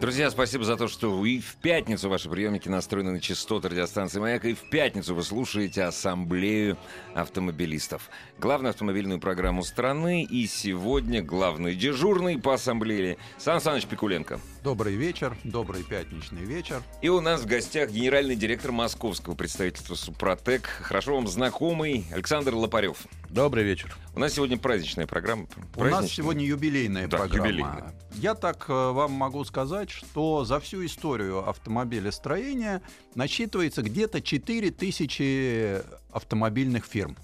[0.00, 4.46] Друзья, спасибо за то, что вы в пятницу ваши приемники настроены на частоты радиостанции «Маяк»,
[4.46, 6.78] и в пятницу вы слушаете Ассамблею
[7.12, 8.08] автомобилистов.
[8.38, 14.40] Главную автомобильную программу страны, и сегодня главный дежурный по ассамблее Сан Саныч Пикуленко.
[14.62, 16.82] Добрый вечер, добрый пятничный вечер.
[17.00, 23.06] И у нас в гостях генеральный директор московского представительства «Супротек», хорошо вам знакомый Александр Лопарев.
[23.30, 23.96] Добрый вечер.
[24.14, 25.46] У нас сегодня праздничная программа.
[25.76, 27.48] У нас сегодня юбилейная Да, программа.
[27.48, 27.94] юбилейная.
[28.14, 32.82] Я так э, вам могу сказать, что за всю историю автомобилестроения
[33.14, 35.82] насчитывается где-то 4000
[36.12, 37.16] автомобильных фирм.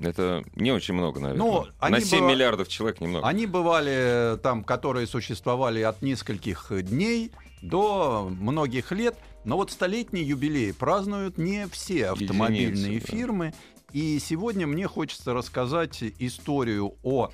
[0.00, 1.46] Это не очень много, наверное.
[1.46, 3.26] Ну, На 7 быва- миллиардов человек немного.
[3.26, 3.92] Они бывали
[4.34, 9.16] э, там, которые существовали от нескольких дней до многих лет.
[9.44, 13.16] Но вот столетний юбилей празднуют не все автомобильные Единицы, да.
[13.16, 13.54] фирмы.
[13.92, 17.30] И сегодня мне хочется рассказать историю о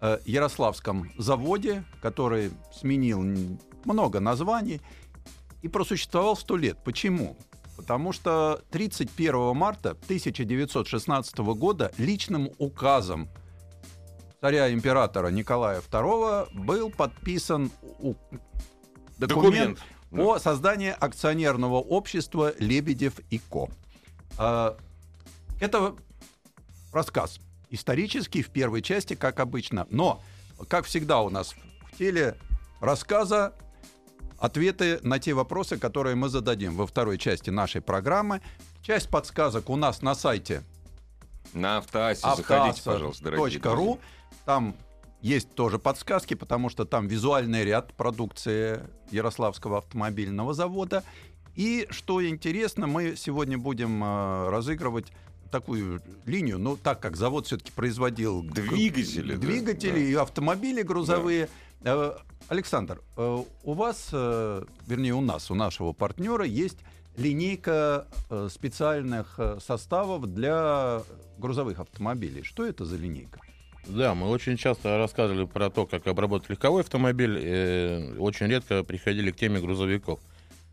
[0.00, 3.22] э, Ярославском заводе, который сменил
[3.84, 4.80] много названий
[5.62, 6.78] и просуществовал сто лет.
[6.84, 7.36] Почему?
[7.80, 13.30] Потому что 31 марта 1916 года личным указом
[14.42, 17.70] царя-императора Николая II был подписан
[19.16, 19.78] документ, Документ.
[20.12, 23.70] о создании акционерного общества «Лебедев и Ко».
[24.36, 24.76] А,
[25.58, 25.96] Это
[26.92, 29.86] рассказ исторический в первой части, как обычно.
[29.88, 30.22] Но,
[30.68, 31.54] как всегда у нас
[31.90, 32.36] в теле
[32.82, 33.54] рассказа,
[34.40, 38.40] ответы на те вопросы, которые мы зададим во второй части нашей программы.
[38.82, 40.64] Часть подсказок у нас на сайте
[41.52, 43.60] На автоассе заходите, пожалуйста, дорогие.
[43.62, 44.00] .ру.
[44.46, 44.74] Там
[45.20, 48.80] есть тоже подсказки, потому что там визуальный ряд продукции
[49.10, 51.04] Ярославского автомобильного завода.
[51.54, 55.12] И что интересно, мы сегодня будем э, разыгрывать
[55.50, 59.98] такую линию, ну так как завод все-таки производил Двигатели, да, двигатели да.
[59.98, 61.44] и автомобили грузовые.
[61.44, 61.48] Э,
[62.48, 66.78] Александр, э, у вас, э, вернее у нас, у нашего партнера есть
[67.16, 71.02] линейка э, специальных э, составов для
[71.38, 72.42] грузовых автомобилей.
[72.42, 73.40] Что это за линейка?
[73.86, 77.38] Да, мы очень часто рассказывали про то, как обработать легковой автомобиль.
[77.40, 80.20] э, очень редко приходили к теме грузовиков.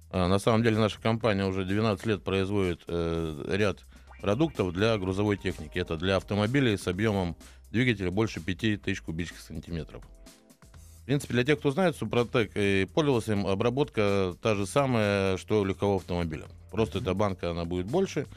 [0.09, 3.85] А, на самом деле наша компания уже 12 лет производит э, ряд
[4.21, 5.77] продуктов для грузовой техники.
[5.77, 7.35] Это для автомобилей с объемом
[7.71, 10.03] двигателя больше 5000 кубических сантиметров.
[11.07, 15.61] В принципе, для тех, кто знает Супротек, и пользовался им, обработка та же самая, что
[15.61, 16.47] у легкового автомобиля.
[16.69, 18.27] Просто эта банка, она будет больше.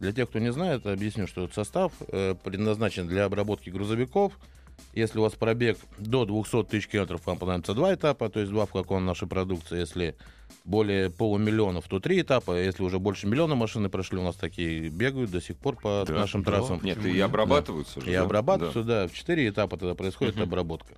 [0.00, 4.32] Для тех, кто не знает, объясню, что этот состав э, предназначен для обработки грузовиков.
[4.92, 8.66] Если у вас пробег до 200 тысяч километров, вам понадобится два этапа, то есть два
[8.66, 9.78] флакона нашей продукции.
[9.78, 10.16] Если
[10.64, 12.58] более полумиллионов, то три этапа.
[12.60, 16.12] Если уже больше миллиона машины прошли, у нас такие бегают до сих пор по Да,
[16.14, 16.50] нашим да.
[16.50, 16.80] трассам.
[16.82, 18.10] Нет, и обрабатываются же.
[18.10, 18.22] И да?
[18.22, 19.02] обрабатываются, Да.
[19.02, 19.08] да.
[19.08, 20.42] В четыре этапа тогда происходит Мгм.
[20.42, 20.92] обработка.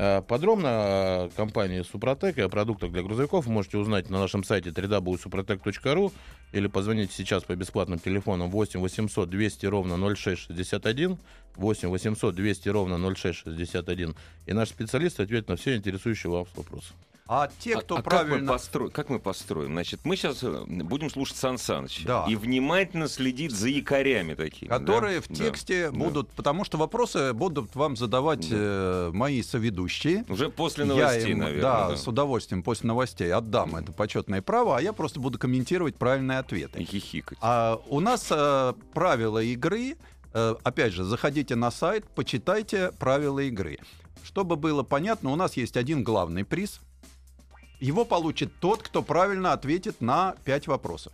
[0.00, 4.70] А, Подробно о компании Супротек и о продуктах для грузовиков можете узнать на нашем сайте
[4.70, 6.12] www.suprotec.ru
[6.52, 11.18] или позвоните сейчас по бесплатным телефонам 8 800 200 ровно 0661,
[11.56, 14.14] 8 800 200 ровно 0661,
[14.46, 16.92] и наш специалист ответит на все интересующие вас вопросы.
[17.30, 18.52] А те, А- кто а как, мы правильно...
[18.52, 19.72] построим, как мы построим?
[19.72, 22.26] Значит, мы сейчас будем слушать Сан Саныча Да.
[22.26, 24.68] и внимательно следить за якорями такими.
[24.70, 25.22] которые да?
[25.22, 25.34] в Да.
[25.34, 25.98] тексте Да.
[25.98, 28.56] будут, потому что вопросы будут вам задавать Да.
[28.58, 30.24] э, мои соведущие.
[30.30, 31.62] Уже после Я новостей, им, наверное.
[31.62, 31.96] да, да.
[31.98, 36.80] с удовольствием после новостей отдам это почетное право, а я просто буду комментировать правильные ответы.
[36.82, 37.36] И хихикать.
[37.42, 39.96] А у нас э, правила игры.
[40.32, 43.78] э, опять же, заходите на сайт, почитайте правила игры.
[44.22, 46.80] Чтобы было понятно, у нас есть один главный приз.
[47.80, 51.12] Его получит тот, кто правильно ответит на пять вопросов.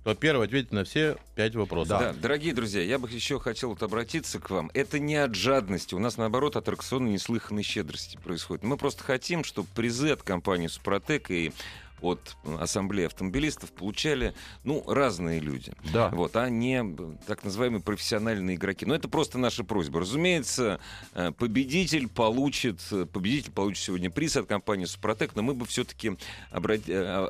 [0.00, 1.98] Кто первый ответит на все пять вопросов.
[1.98, 4.70] Да, дорогие друзья, я бы еще хотел вот обратиться к вам.
[4.72, 5.96] Это не от жадности.
[5.96, 8.62] У нас, наоборот, аттракционной неслыханной щедрости происходит.
[8.62, 11.52] Мы просто хотим, чтобы призы от компании «Супротек» и
[12.00, 14.34] от Ассамблеи автомобилистов получали,
[14.64, 15.72] ну, разные люди.
[15.92, 16.10] Да.
[16.10, 18.84] Вот, а не э, так называемые профессиональные игроки.
[18.86, 20.00] Но это просто наша просьба.
[20.00, 20.80] Разумеется,
[21.14, 26.16] э, победитель получит, э, победитель получит сегодня приз от компании «Супротек», но мы бы все-таки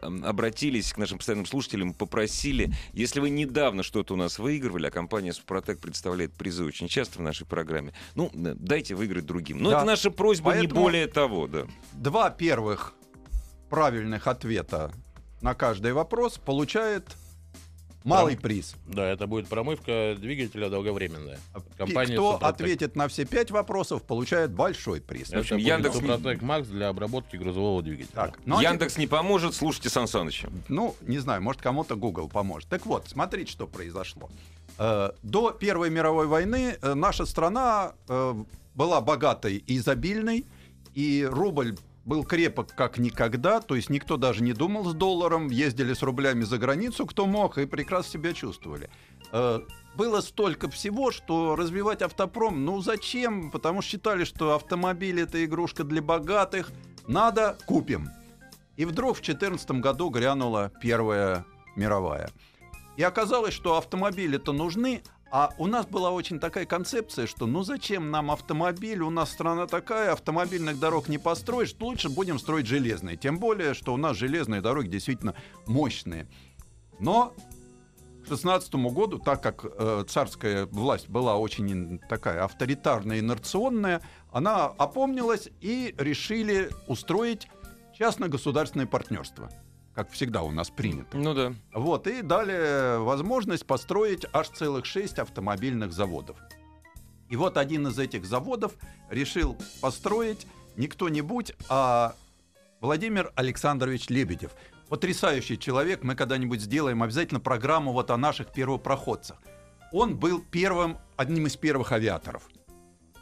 [0.01, 5.33] обратились к нашим постоянным слушателям, попросили, если вы недавно что-то у нас выигрывали, а компания
[5.33, 9.59] «Супротек» представляет призы очень часто в нашей программе, ну, э, дайте выиграть другим.
[9.63, 9.79] Но Да.
[9.79, 11.67] это наша просьба, не Поэтому- более того, да.
[11.93, 12.95] Два первых
[13.77, 14.91] правильных ответа
[15.43, 17.15] на каждый вопрос получает
[18.05, 18.75] Малый приз.
[18.87, 21.39] Да, это будет промывка двигателя долговременная.
[21.77, 22.55] Компания Кто «Супротек».
[22.55, 25.29] ответит на все пять вопросов, получает большой приз.
[25.29, 28.15] Это общем, Яндекс- Супротек Макс для обработки грузового двигателя.
[28.15, 30.49] Так, ну, а Яндекс не поможет, слушайте Сан Саныча.
[30.69, 32.71] Ну, не знаю, может, кому-то Google поможет.
[32.71, 34.31] Так вот, смотрите, что произошло.
[34.79, 38.35] Э, До Первой мировой войны э, наша страна э,
[38.75, 40.47] была богатой и изобильной,
[40.95, 41.77] и рубль
[42.07, 46.45] был крепок как никогда, то есть никто даже не думал с долларом, ездили с рублями
[46.45, 48.89] за границу, кто мог, и прекрасно себя чувствовали.
[49.33, 49.61] Э,
[49.97, 53.51] Было столько всего, что развивать автопром, ну зачем?
[53.51, 56.71] Потому что считали, что автомобиль это игрушка для богатых,
[57.09, 58.09] надо, купим.
[58.77, 61.45] И вдруг в 2014 году грянула Первая
[61.75, 62.31] мировая.
[62.97, 68.11] И оказалось, что автомобили-то нужны, а у нас была очень такая концепция, что ну зачем
[68.11, 73.17] нам автомобиль, у нас страна такая, автомобильных дорог не построишь, лучше будем строить железные.
[73.17, 75.35] Тем более, что у нас железные дороги действительно
[75.67, 76.29] мощные.
[77.01, 77.35] Но
[78.25, 84.03] к 16 году, так как э, царская власть была очень такая авторитарная, инерционная,
[84.33, 87.49] она опомнилась и решили устроить
[87.97, 89.51] частно-государственное партнерство,
[89.97, 91.17] как всегда у нас принято.
[91.17, 91.55] Ну да.
[91.73, 96.37] Вот, и дали возможность построить аж целых шесть автомобильных заводов.
[97.31, 98.75] И вот один из этих заводов
[99.09, 100.47] решил построить
[100.77, 102.15] не кто-нибудь, а
[102.83, 104.53] Владимир Александрович Лебедев.
[104.91, 106.05] Потрясающий человек.
[106.05, 109.39] Мы когда-нибудь сделаем обязательно программу вот о наших первопроходцах.
[109.93, 112.43] Он был первым, одним из первых авиаторов.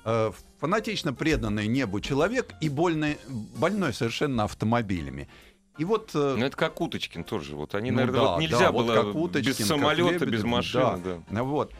[0.05, 5.29] Э, Фанатично преданный небу человек и больной, больной совершенно автомобилями.
[5.77, 7.57] И вот э, Ну это как Уточкин тоже.
[7.57, 10.29] Вот они, ну наверное, да, вот нельзя да, вот было как Уточкин, без самолета, Лебедев,
[10.29, 11.01] без машины.
[11.05, 11.23] да.
[11.29, 11.43] Да.
[11.43, 11.73] Вот.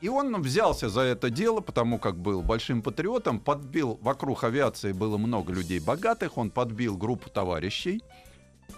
[0.00, 5.16] И он взялся за это дело, потому как был большим патриотом, подбил, вокруг авиации было
[5.16, 8.02] много людей богатых, он подбил группу товарищей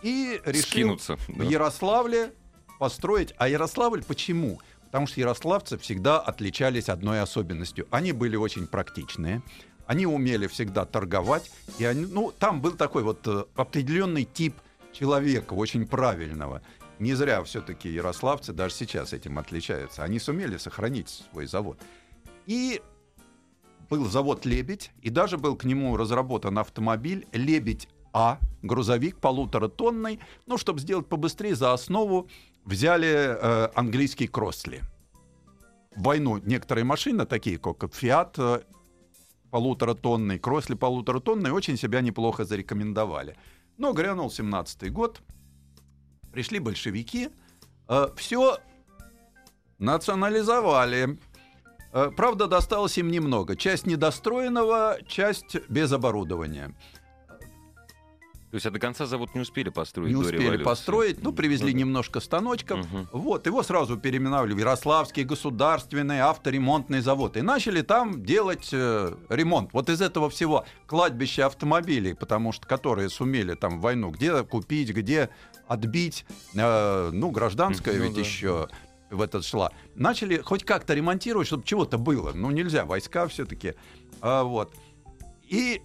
[0.03, 1.17] и решил Скинуться.
[1.17, 1.45] в да.
[1.45, 2.33] Ярославле
[2.79, 3.35] построить.
[3.37, 4.61] А Ярославль почему?
[4.87, 7.87] Потому что ярославцы всегда отличались одной особенностью.
[7.91, 9.43] Они были очень практичные,
[9.89, 14.55] они умели всегда торговать, и они, ну, там был такой вот э, определенный тип
[14.93, 16.61] человека, очень правильного.
[16.99, 20.05] Не зря все-таки ярославцы даже сейчас этим отличаются.
[20.05, 21.81] Они сумели сохранить свой завод.
[22.45, 22.83] И
[23.89, 30.21] был завод «Лебедь», и даже был к нему разработан автомобиль «Лебедь А», грузовик полуторатонный.
[30.45, 32.29] Ну, чтобы сделать побыстрее, за основу
[32.67, 34.83] взяли э, английский «Кросли».
[35.97, 38.61] В войну некоторые машины, такие как «Фиат», э,
[39.51, 43.37] полуторатонный, «Кросли» полуторатонный, очень себя неплохо зарекомендовали.
[43.77, 45.21] Но грянул 17-й год,
[46.33, 47.31] пришли большевики,
[48.17, 48.59] все
[49.79, 51.19] национализовали.
[51.93, 53.57] Э, Правда, досталось им немного.
[53.57, 56.75] Часть недостроенного, часть без оборудования.
[58.51, 60.65] То есть а до конца завод не успели построить Не успели революции?
[60.65, 62.79] построить, ну, привезли Ну немножко станочков.
[62.79, 63.09] Мгм.
[63.13, 67.37] Вот, его сразу переименовали в Ярославский государственный авторемонтный завод.
[67.37, 69.75] И начали там делать э, ремонт.
[69.75, 74.91] Вот из этого всего кладбище автомобилей, потому что которые сумели там в войну где купить,
[74.91, 75.29] где
[75.67, 76.25] отбить,
[76.55, 78.21] э, ну, гражданская Ну ведь да.
[78.21, 78.69] еще
[79.11, 79.73] в этот шла.
[79.95, 82.33] Начали хоть как-то ремонтировать, чтобы чего-то было.
[82.33, 83.75] Ну, нельзя, войска все-таки.
[84.23, 84.75] вот.
[85.45, 85.83] И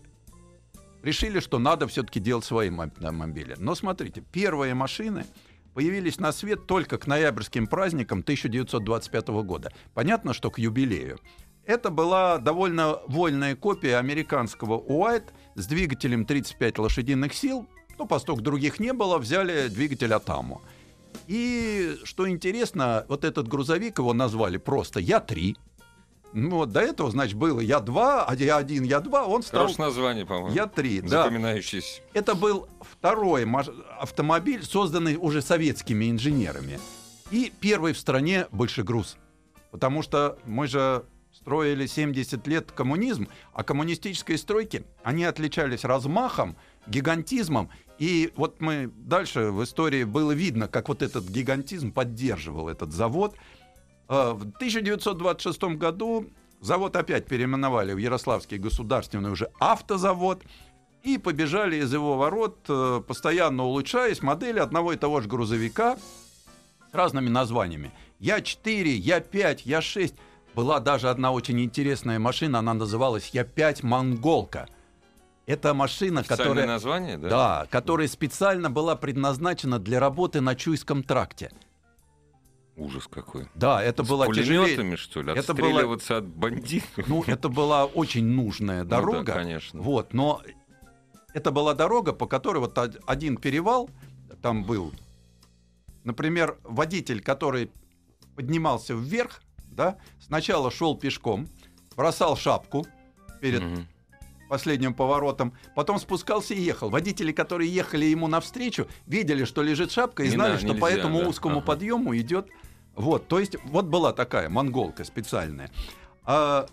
[1.04, 3.56] решили, что надо все-таки делать свои мо- автомобили.
[3.60, 5.25] Но смотрите, первые машины
[5.74, 9.72] появились на свет только к ноябрьским праздникам 1925 года.
[9.94, 11.20] Понятно, что к юбилею.
[11.66, 17.68] Это была довольно вольная копия американского Уайт с двигателем 35 лошадиных сил.
[17.98, 20.62] Ну, поскольку других не было, взяли двигатель Атаму.
[21.27, 25.56] И что интересно, вот этот грузовик его назвали просто Я-3.
[26.34, 30.56] Ну, вот до этого, значит, было Я-2, а Я-1, Я-2, он стал Хорошее название, по-моему.
[30.56, 31.24] Я-3, да.
[31.24, 32.02] Запоминающееся.
[32.13, 33.48] Это был второй
[34.00, 36.80] автомобиль, созданный уже советскими инженерами.
[37.30, 39.18] И первый в стране большегруз.
[39.72, 46.56] Потому что мы же строили 70 лет коммунизм, а коммунистические стройки, они отличались размахом,
[46.88, 47.70] гигантизмом.
[48.00, 53.36] И вот мы дальше в истории было видно, как вот этот гигантизм поддерживал этот завод.
[54.10, 56.27] Э, В 1926 году
[56.62, 60.43] завод опять переименовали в Ярославский государственный уже автозавод
[61.03, 66.93] и побежали из его ворот, э, постоянно улучшаясь, модели одного и того же грузовика с
[66.93, 67.91] разными названиями.
[68.19, 70.15] Я-4, Я-5, Я-6.
[70.55, 74.67] Была даже одна очень интересная машина, она называлась Я-5 «Монголка».
[75.45, 76.65] Это машина, которая...
[76.65, 77.29] название, да?
[77.29, 81.51] Да, которая специально была предназначена для работы на Чуйском тракте.
[82.75, 83.48] Ужас какой.
[83.53, 84.98] Да, это С была тяжелее.
[84.98, 85.32] что ли?
[85.34, 87.08] Это было- от бандитов?
[87.08, 89.32] Ну, это была очень нужная Ну да, дорога.
[89.34, 89.80] конечно.
[89.82, 90.42] Вот, но
[91.34, 93.89] это была дорога, по которой вот од- один перевал
[94.42, 94.92] там был.
[96.03, 97.70] Например, водитель, который
[98.36, 101.48] поднимался вверх, да, сначала шел пешком,
[101.96, 102.88] бросал шапку
[103.39, 103.88] перед Мгм.
[104.53, 106.91] Последним поворотом, потом спускался и ехал.
[106.91, 110.79] Водители, которые ехали ему навстречу, видели, что лежит шапка и Не знали, на- что нельзя,
[110.79, 111.27] по этому да.
[111.27, 111.65] узкому Ага.
[111.65, 112.45] подъему идет.
[112.95, 115.72] Вот, то есть вот была такая монголка специальная.
[116.24, 116.67] А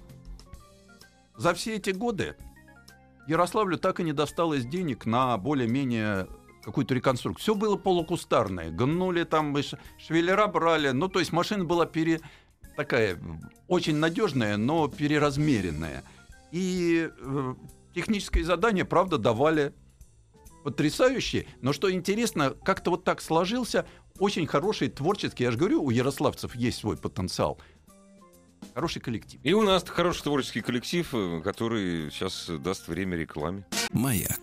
[1.38, 2.37] за все эти годы
[3.26, 6.26] Ярославлю так и не досталось денег на более-менее
[6.62, 7.42] какую-то реконструкцию.
[7.42, 8.70] Все было полукустарное.
[8.70, 9.56] Гнули там,
[9.96, 10.90] швеллера брали.
[10.90, 12.20] Ну, то есть машина была пере...
[12.76, 13.18] такая
[13.68, 16.04] очень надежная, но переразмеренная.
[16.52, 17.54] И э,
[17.95, 19.73] техническое задание, правда, давали
[20.64, 21.47] потрясающие.
[21.61, 23.87] Но что интересно, как-то вот так сложился
[24.19, 27.59] очень хороший творческий, я же говорю, у ярославцев есть свой потенциал.
[28.75, 29.40] Хороший коллектив.
[29.42, 33.66] И у нас хороший творческий коллектив, э, который сейчас даст время рекламе.
[33.92, 34.40] Маяк.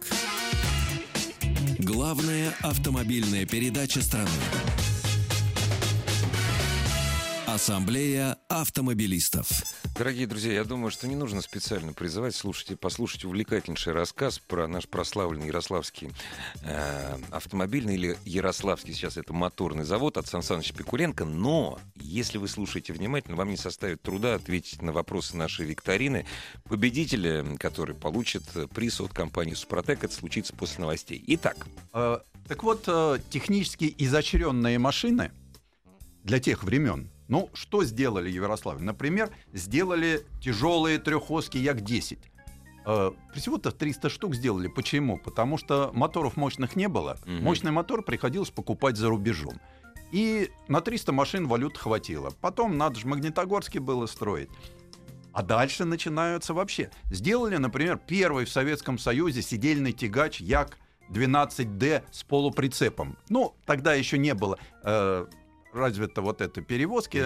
[1.80, 4.30] Главная автомобильная передача страны.
[7.58, 9.50] Ассамблея автомобилистов.
[9.98, 14.88] Дорогие друзья, я думаю, что не нужно специально призывать слушайте, послушать увлекательнейший рассказ про наш
[14.88, 16.12] прославленный ярославский
[16.62, 21.26] э, автомобильный или ярославский, сейчас это моторный завод от Сан Саныча Пикуленко.
[21.26, 26.28] Но, если вы слушаете внимательно, вам не составит труда ответить на вопросы нашей викторины.
[26.66, 31.24] Победителя, который получит приз от компании «Супротек», это случится после новостей.
[31.26, 35.32] Итак, Э, Так вот, э, технически изощренные машины
[36.24, 38.84] для тех времен, ну, что сделали в Ярославле?
[38.84, 42.18] Например, сделали тяжелые трехоски Як-10.
[42.86, 44.68] Э, Всего-то 300 штук сделали.
[44.68, 45.18] Почему?
[45.18, 47.18] Потому что моторов мощных не было.
[47.26, 47.44] Мгм.
[47.44, 49.60] Мощный мотор приходилось покупать за рубежом.
[50.12, 52.32] И на 300 машин валют хватило.
[52.40, 54.50] Потом надо же Магнитогорский было строить.
[55.34, 56.90] А дальше начинаются вообще.
[57.12, 63.18] Сделали, например, первый в Советском Союзе сидельный тягач Як-12Д с полуприцепом.
[63.30, 65.26] Ну, тогда еще не было э,
[65.74, 67.24] развито вот это перевозки.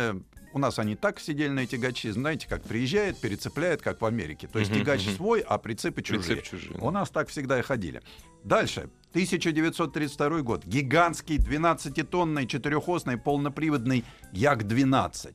[0.54, 4.48] У нас они так сидельные тягачи, знаете, как приезжает, перецепляет, как в Америке.
[4.52, 6.36] То есть Мгм, тягач свой, а прицепы чужие.
[6.38, 6.78] прицеп чужие.
[6.82, 8.02] У нас так всегда и ходили.
[8.44, 8.90] Дальше.
[9.14, 10.66] 1932 год.
[10.66, 15.34] Гигантский 12-тонный четырехосный полноприводный Як-12.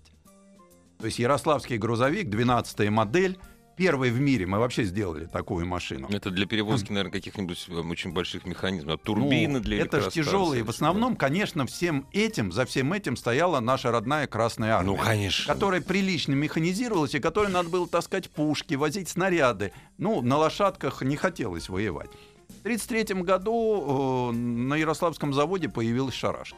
[0.99, 3.39] То есть ярославский грузовик, 12 модель.
[3.77, 4.47] Первый в мире.
[4.47, 6.09] Мы вообще сделали такую машину.
[6.11, 9.01] Это для перевозки, наверное, каких-нибудь э, очень больших механизмов.
[9.03, 10.63] Турбины Ну, для Это же тяжелые.
[10.63, 14.93] В основном, конечно, всем этим, за всем этим стояла наша родная Красная Армия.
[14.93, 15.53] Ну, конечно.
[15.53, 19.73] Которая прилично механизировалась, и которой надо было таскать пушки, возить снаряды.
[19.99, 22.11] Ну, на лошадках не хотелось воевать.
[22.49, 26.57] В 1933 году э, на Ярославском заводе появилась шарашка.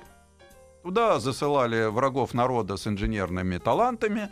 [0.85, 4.31] Туда засылали врагов народа с инженерными талантами,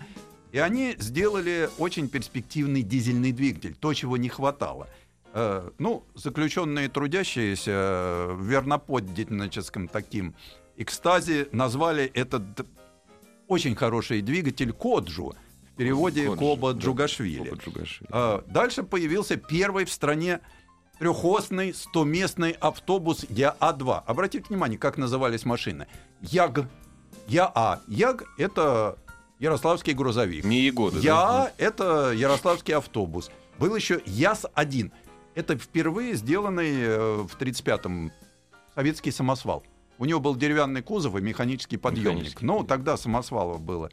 [0.53, 4.89] и они сделали очень перспективный дизельный двигатель, то, чего не хватало.
[5.33, 10.35] Э, ну, заключенные трудящиеся э, в верноподдельническом таким
[10.77, 12.43] экстазе назвали этот
[13.49, 15.35] очень хороший двигатель Коджу,
[15.73, 17.51] в переводе Коба да, Джугашвили.
[17.51, 18.09] Коба Джугашвили.
[18.11, 20.41] А, Дальше появился первый в стране
[20.99, 24.05] трехосный 100-местный автобус ЯА-2.
[24.07, 25.87] Обратите внимание, как назывались машины.
[26.23, 26.67] Яг,
[27.29, 27.83] ЯА.
[27.89, 28.97] Яг— это
[29.39, 30.45] ярославский грузовик.
[30.45, 33.31] Не Егода, ЯА— это ярославский автобус.
[33.59, 34.93] Был еще ЯС-1.
[35.35, 38.13] Это впервые сделанный э, в 1935-м
[38.75, 39.65] советский самосвал.
[39.99, 42.15] У него был деревянный кузов и механический подъемник.
[42.15, 42.45] Механический.
[42.45, 43.91] Ну, тогда самосвалов было.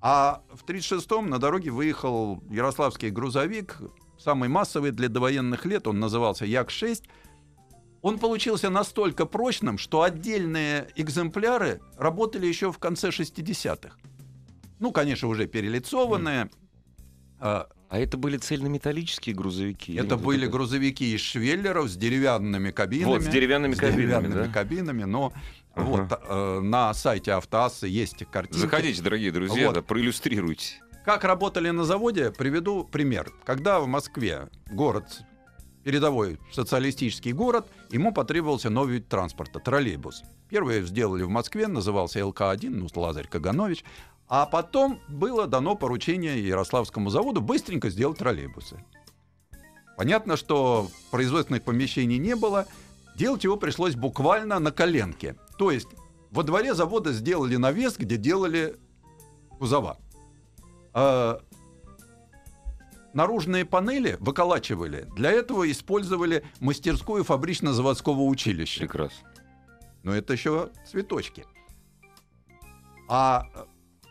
[0.00, 3.78] А в 1936-м на дороге выехал ярославский грузовик,
[4.18, 7.04] самый массовый для довоенных лет, он назывался Як-6.
[8.02, 13.96] Он получился настолько прочным, что отдельные экземпляры работали еще в конце 60-х.
[14.78, 16.50] Ну, конечно, уже перелицованные.
[17.38, 19.94] А, это были цельнометаллические грузовики?
[19.94, 20.52] Это были это?
[20.52, 23.10] грузовики из швеллеров с деревянными кабинами.
[23.12, 24.48] Вот, с деревянными С кабинами, деревянными да?
[24.48, 25.32] кабинами, но
[25.74, 25.84] Ага.
[25.84, 28.58] вот э, на сайте Автоассы есть картинки.
[28.60, 29.74] Заходите, дорогие друзья, Вот.
[29.74, 30.80] да, проиллюстрируйте.
[31.04, 33.30] Как работали на заводе, приведу пример.
[33.44, 35.22] Когда в Москве город,
[35.82, 40.22] передовой социалистический город, ему потребовался новый вид транспорта, троллейбус.
[40.48, 43.84] Первые сделали в Москве, назывался ЛК-1, ну, Лазарь Каганович.
[44.36, 48.84] А потом было дано поручение Ярославскому заводу быстренько сделать троллейбусы.
[49.96, 52.66] Понятно, что производственных помещений не было.
[53.14, 55.36] Делать его пришлось буквально на коленке.
[55.56, 55.86] То есть
[56.32, 58.74] во дворе завода сделали навес, где делали
[59.60, 59.98] кузова.
[60.92, 61.40] А,
[63.12, 65.06] наружные панели выколачивали.
[65.14, 68.80] Для этого использовали мастерскую фабрично-заводского училища.
[68.80, 69.30] Прекрасно.
[70.02, 71.46] Но это еще цветочки.
[73.08, 73.46] А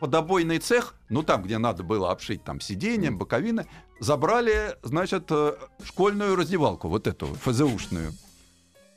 [0.04, 3.68] подобойный цех, ну там, где надо было обшить там сиденья, боковины,
[4.02, 8.12] забрали, значит, э, школьную раздевалку, вот эту, ФЗУшную.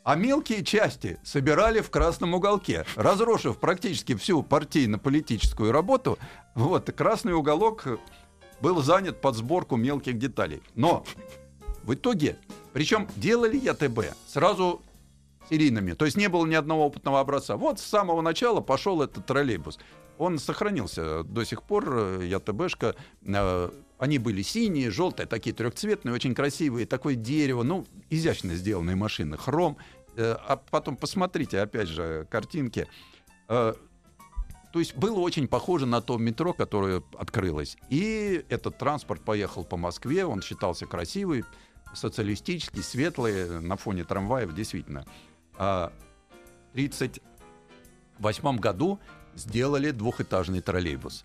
[0.02, 6.18] А мелкие части собирали в красном уголке, разрушив практически всю партийно-политическую работу.
[6.56, 7.86] Вот, красный уголок
[8.60, 10.60] был занят под сборку мелких деталей.
[10.74, 11.04] Но
[11.84, 12.36] в итоге,
[12.72, 14.82] причем делали ЯТБ сразу
[15.50, 17.56] серийными, то есть не было ни одного опытного образца.
[17.56, 19.78] Вот с самого начала пошел этот троллейбус.
[20.18, 22.96] Он сохранился до сих пор, э, ЯТБшка.
[23.26, 29.36] Э, они были синие, желтые, такие трехцветные, очень красивые, такое дерево, ну, изящно сделанные машины,
[29.36, 29.76] хром.
[30.16, 32.86] Э, а потом посмотрите, опять же, картинки.
[33.48, 37.76] То есть было очень похоже на то метро, которое открылось.
[37.88, 41.44] И этот транспорт поехал по Москве, он считался красивый,
[41.94, 45.06] социалистический, светлый, на фоне трамваев, действительно.
[45.58, 45.92] А
[46.68, 49.00] в 1938 году
[49.34, 51.24] сделали двухэтажный троллейбус.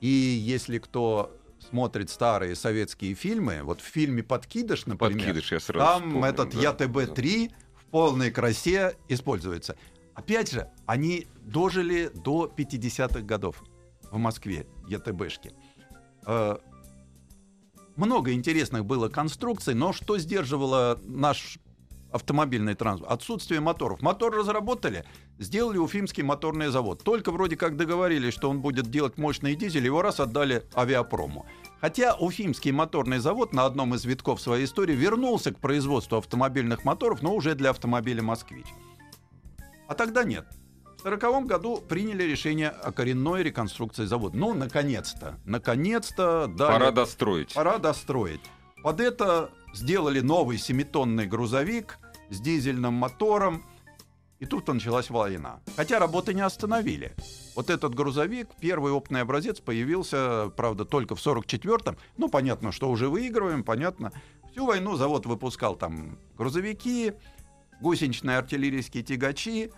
[0.00, 5.86] И если кто смотрит старые советские фильмы, вот в фильме «Подкидыш», например, Подкидыш, я сразу
[5.86, 9.76] там вспомнил, этот да, ЯТБ-3 в полной красе используется.
[10.14, 13.62] Опять же, они дожили до 50-х годов
[14.10, 15.52] в Москве, ЯТБшки.
[16.26, 16.58] Э,
[17.96, 21.58] много интересных было конструкций, но что сдерживало наш
[22.12, 23.12] автомобильный транспорт?
[23.12, 24.02] Отсутствие моторов.
[24.02, 25.04] Мотор разработали,
[25.38, 27.02] сделали Уфимский моторный завод.
[27.02, 31.46] Только вроде как договорились, что он будет делать мощный дизель, его раз отдали авиапрому.
[31.80, 37.22] Хотя Уфимский моторный завод на одном из витков своей истории вернулся к производству автомобильных моторов,
[37.22, 38.66] но уже для автомобиля «Москвич».
[39.88, 40.46] А тогда нет.
[41.02, 44.36] В 1940 году приняли решение о коренной реконструкции завода.
[44.36, 45.40] Ну, наконец-то.
[45.44, 46.46] Наконец-то.
[46.46, 46.72] Дали...
[46.72, 47.54] Пора достроить.
[47.54, 48.40] Пора достроить.
[48.84, 51.98] Под это сделали новый семитонный грузовик
[52.32, 53.64] с дизельным мотором.
[54.40, 55.60] И тут началась война.
[55.76, 57.14] Хотя работы не остановили.
[57.54, 61.96] Вот этот грузовик, первый опытный образец, появился, правда, только в 44-м.
[62.16, 64.12] Ну, понятно, что уже выигрываем, понятно.
[64.50, 67.12] Всю войну завод выпускал там грузовики,
[67.80, 69.70] гусеничные артиллерийские тягачи,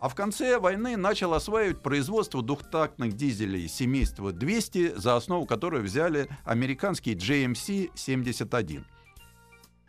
[0.00, 6.28] а в конце войны начал осваивать производство двухтактных дизелей семейства 200, за основу которой взяли
[6.44, 8.84] американский GMC-71.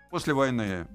[0.09, 0.87] После войны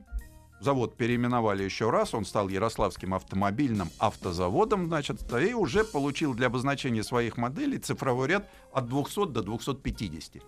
[0.64, 7.02] завод переименовали еще раз, он стал Ярославским автомобильным автозаводом, значит, и уже получил для обозначения
[7.04, 10.42] своих моделей цифровой ряд от 200 до 250.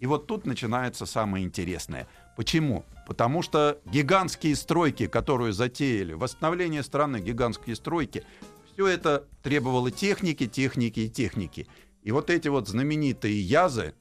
[0.00, 2.06] И вот тут начинается самое интересное.
[2.36, 2.84] Почему?
[3.06, 8.24] Потому что гигантские стройки, которые затеяли, восстановление страны, гигантские стройки,
[8.72, 11.66] все это требовало техники, техники и техники.
[12.02, 13.94] И вот эти вот знаменитые язы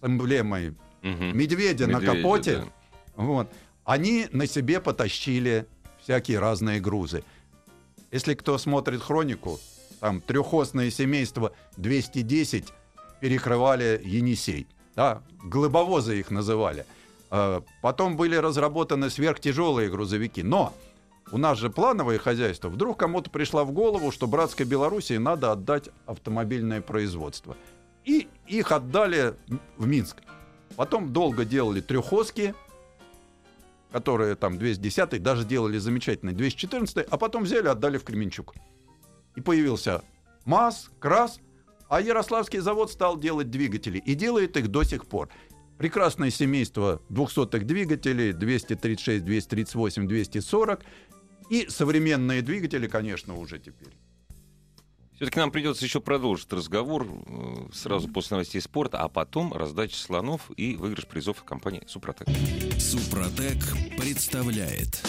[0.00, 1.34] с эмблемой Угу.
[1.34, 2.64] медведя, на Медведя, капоте, да.
[3.16, 3.52] вот,
[3.84, 5.66] они на себе потащили
[6.02, 7.24] всякие разные грузы.
[8.10, 9.58] Если кто смотрит хронику,
[10.00, 12.66] там трехосное семейство 210
[13.20, 14.66] перекрывали Енисей.
[14.94, 16.84] Да, глыбовозы их называли.
[17.30, 20.42] Э, Потом были разработаны сверхтяжелые грузовики.
[20.42, 20.74] Но
[21.30, 22.68] у нас же плановое хозяйство.
[22.68, 27.56] Вдруг кому-то пришла в голову, что братской Белоруссии надо отдать автомобильное производство.
[28.04, 29.34] И их отдали
[29.78, 30.16] в Минск.
[30.76, 32.54] Потом долго делали трехоски,
[33.92, 38.54] которые там 210 даже делали замечательный 214 а потом взяли, отдали в Кременчук.
[39.36, 40.02] И появился
[40.44, 41.40] МАЗ, КРАС,
[41.88, 45.28] а Ярославский завод стал делать двигатели и делает их до сих пор.
[45.78, 50.84] Прекрасное семейство 200-х двигателей, 236, 238, 240
[51.50, 53.92] и современные двигатели, конечно, уже теперь.
[55.16, 60.50] Все-таки нам придется еще продолжить разговор э, сразу после новостей спорта, а потом раздача слонов
[60.56, 62.26] и выигрыш призов от компании «Супротек».
[62.78, 63.58] Супротек
[63.96, 65.00] представляет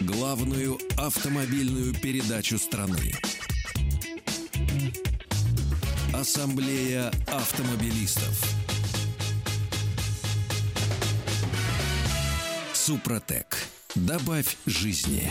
[0.00, 3.12] главную автомобильную передачу страны.
[6.12, 8.42] Ассамблея автомобилистов.
[12.72, 13.56] Супротек.
[13.94, 15.30] Добавь жизни.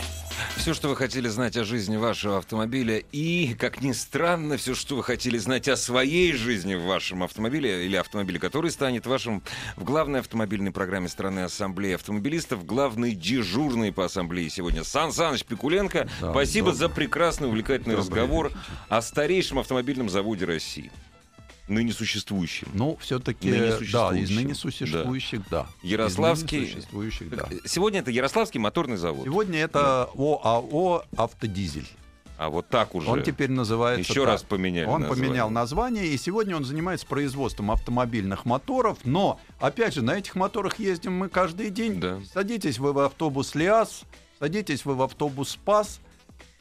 [0.56, 4.96] Все, что вы хотели знать о жизни вашего автомобиля и, как ни странно, все, что
[4.96, 9.42] вы хотели знать о своей жизни в вашем автомобиле или автомобиле, который станет вашим
[9.76, 16.08] в главной автомобильной программе страны Ассамблеи автомобилистов, главный дежурный по ассамблее сегодня Сан Саныч Пикуленко.
[16.20, 16.78] Да, Спасибо добрый.
[16.78, 18.58] за прекрасный, увлекательный Добрый разговор вечер.
[18.88, 20.90] о старейшем автомобильном заводе России.
[21.68, 22.68] Ныне существующем.
[22.74, 23.50] Ну, все-таки,
[23.92, 25.66] да, из ныне существующих, да.
[25.82, 27.48] Ярославский- Из ныне существующих, да.
[27.64, 29.24] Сегодня это Ярославский моторный завод.
[29.24, 31.88] Сегодня это ОАО «Автодизель».
[32.38, 33.08] А вот так уже.
[33.08, 34.28] Он теперь называется Еще так.
[34.32, 35.24] раз поменяли Он название.
[35.26, 38.98] поменял название, и сегодня он занимается производством автомобильных моторов.
[39.04, 41.98] Но, опять же, на этих моторах ездим мы каждый день.
[41.98, 42.20] Да.
[42.34, 44.02] Садитесь вы в автобус «Лиас»,
[44.38, 45.98] садитесь вы в автобус «Спас»,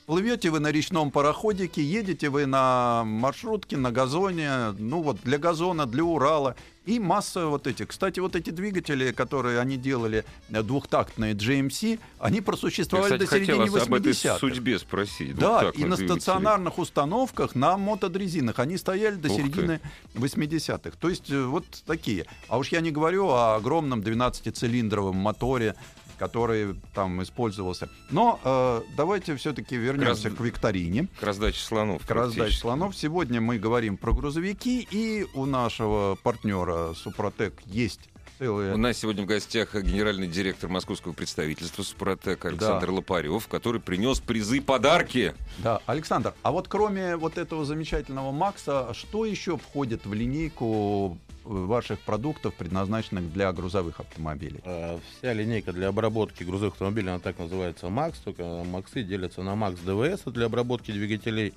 [0.06, 5.86] плывете вы на речном пароходике, едете вы на маршрутке, на газоне, ну вот для газона,
[5.86, 6.56] для Урала.
[6.86, 7.88] И масса вот этих.
[7.88, 13.46] Кстати, вот эти двигатели, которые они делали, э, двухтактные GMC, они просуществовали Я, кстати, до
[13.48, 14.38] середины хотел об этой 80-х.
[14.38, 15.36] судьбе спросить.
[15.36, 18.60] Да, и на стационарных установках на мотодрезинах.
[18.60, 19.42] Они стояли до Ух ты.
[19.42, 19.82] середины
[20.14, 20.92] 80-х.
[21.00, 22.28] То есть э, вот такие.
[22.50, 25.74] А уж я не говорю о огромном 12-цилиндровом моторе,
[26.18, 27.90] который там использовался.
[28.10, 31.08] Но э, давайте все-таки вернемся раз- к викторине.
[31.20, 32.06] К раздаче слонов.
[32.06, 32.96] К раздаче слонов.
[32.96, 38.74] Сегодня мы говорим про грузовики, и у нашего партнера Супротек есть целые...
[38.74, 44.62] У нас сегодня в гостях генеральный директор московского представительства Супротек Александр Лопарев, который принес призы,
[44.62, 45.34] подарки.
[45.60, 52.00] Да, Александр, а вот кроме вот этого замечательного Макса, что еще входит в линейку ваших
[52.00, 54.62] продуктов, предназначенных для грузовых автомобилей?
[54.66, 59.56] Э, Вся линейка для обработки грузовых автомобилей, она так называется МАКС, только МАКСы делятся на
[59.56, 61.54] МАКС ДВС для обработки двигателей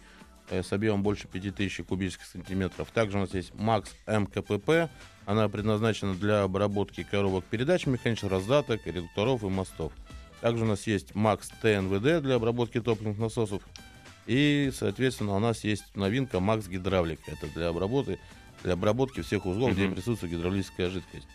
[0.51, 2.88] э, с объемом больше 5000 кубических сантиметров.
[2.92, 4.90] Также у нас есть МАКС МКПП,
[5.27, 9.92] она предназначена для обработки коробок передач, механических раздаток, редукторов и мостов.
[10.40, 13.62] Также у нас есть МАКС ТНВД для обработки топливных насосов.
[14.27, 17.31] И, соответственно, у нас есть новинка МАКС Гидравлика.
[17.33, 18.18] Это для обработки,
[18.64, 19.94] для обработки всех узлов, где Мгм.
[19.94, 21.27] присутствует гидравлическая жидкость.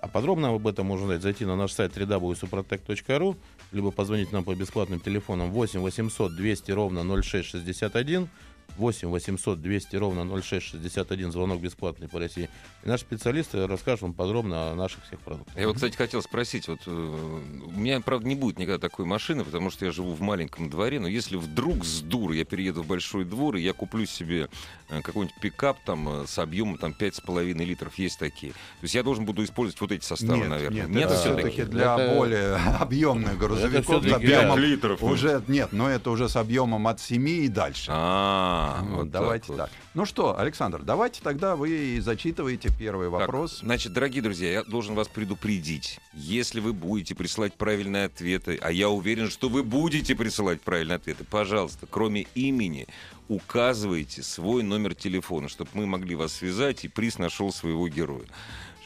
[0.00, 3.36] А подробно об этом можно узнать, зайти на наш сайт www.suprotec.ru,
[3.72, 8.28] либо позвонить нам по бесплатным телефонам 8 800 200 ровно 0661,
[8.76, 12.48] 8 800 200 ровно 0661, звонок бесплатный по России.
[12.84, 15.56] И наши специалисты расскажут вам подробно о наших всех продуктах.
[15.56, 19.44] Я вот, кстати, хотел спросить, вот э, у меня, правда, не будет никогда такой машины,
[19.44, 22.86] потому что я живу в маленьком дворе, но если вдруг с дур я перееду в
[22.86, 24.48] большой двор, и я куплю себе
[24.88, 28.52] э, какой-нибудь пикап там э, с объемом там 5,5 литров, есть такие.
[28.52, 30.86] То есть я должен буду использовать вот эти составы, наверное.
[30.86, 31.48] нет, это всё-таки?
[31.50, 35.02] все-таки для Это- более объемных грузовиков всё-таки объемом литров.
[35.02, 37.90] уже нет, но это уже с объемом от 7 и дальше.
[38.60, 39.56] А, Вот, вот давайте так.
[39.56, 39.78] так, вот.
[39.94, 43.60] Ну что, Александр, давайте тогда вы и зачитываете первый Так, вопрос.
[43.60, 45.98] значит, дорогие друзья, я должен вас предупредить.
[46.12, 51.24] Если вы будете присылать правильные ответы, а я уверен, что вы будете присылать правильные ответы,
[51.24, 52.86] пожалуйста, кроме имени,
[53.28, 58.26] указывайте свой номер телефона, чтобы мы могли вас связать, и приз нашел своего героя.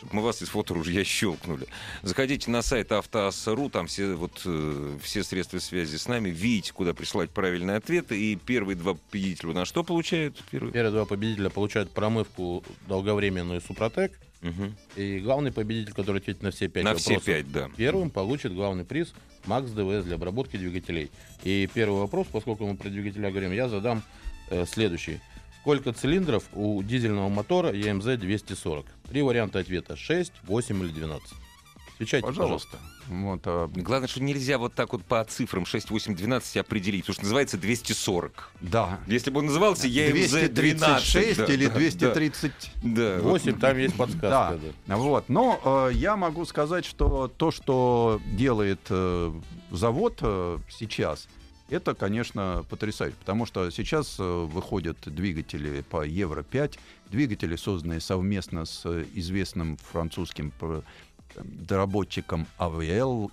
[0.05, 1.67] Чтобы мы вас из фоторужья щелкнули.
[2.03, 6.93] Заходите на сайт автоасса.ру, там все, вот, э, все средства связи с нами, видите, куда
[6.95, 10.43] присылать правильные ответы, и первые два победителя у нас что получают?
[10.51, 10.73] Первый?
[10.73, 14.19] Первые два победителя получают промывку долговременную Супротек.
[14.43, 14.77] Мгм.
[14.97, 17.71] И главный победитель, который ответит на все пять На вопросов, все пять, да.
[17.77, 19.15] первым получит главный приз
[19.47, 21.11] Макс ДВС для обработки двигателей.
[21.45, 24.03] И первый вопрос, поскольку мы про двигателя говорим, я задам
[24.51, 25.21] э, следующий.
[25.65, 28.85] Сколько цилиндров у дизельного мотора EMZ 240?
[29.09, 29.97] Три варианта ответа.
[29.97, 31.29] 6, 8 или 12.
[31.95, 32.77] Отвечайте, Пожалуйста.
[33.09, 37.15] Вот, а, Главное, что нельзя вот так вот по цифрам 6, 8, 12 определить, потому
[37.15, 38.53] что называется 240.
[38.61, 39.01] да.
[39.07, 40.53] Если бы он назывался EMZ 12.
[40.53, 42.53] 236 да, или да, 230.
[42.83, 43.51] Да, пожалуйста.
[43.51, 44.29] 8, там есть подсказка.
[44.29, 44.59] Да.
[44.87, 44.97] да.
[44.99, 45.31] Вот.
[45.31, 49.33] Но э, я могу сказать, что то, что делает э,
[49.71, 51.27] завод э, сейчас,
[51.69, 53.17] это, конечно, потрясающе.
[53.19, 56.79] Потому что сейчас э, выходят двигатели по Евро-5,
[57.11, 60.83] двигатели, созданные совместно с э, известным французским про-
[61.43, 63.31] доработчиком AVL.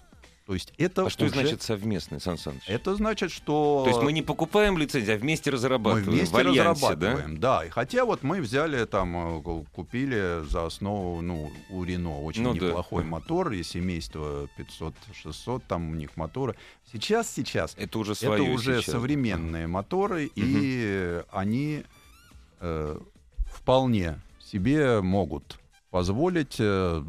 [0.52, 2.64] То есть это А что уже- значит совместный, Сан Саныч?
[2.68, 3.84] Это значит, что...
[3.86, 6.72] То есть мы не покупаем лицензию, а вместе Мы разрабатываем вместе в альянсе, да?
[6.72, 7.64] разрабатываем, да?
[7.64, 12.44] И хотя вот мы взяли там, э, ку- купили за основу, ну, у Рено очень
[12.44, 12.66] Ну да.
[12.66, 16.58] неплохой мотор, и семейство 500-600, там у них моторы.
[16.92, 18.92] Сейчас, сейчас, Это уже это свое уже сейчас.
[18.92, 21.86] современные моторы, и они
[22.60, 23.00] э,
[23.46, 25.60] вполне себе могут
[25.92, 27.04] позволить э,